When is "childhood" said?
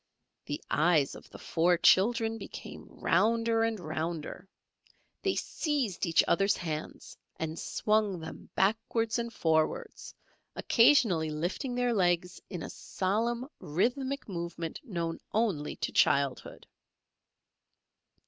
15.91-16.65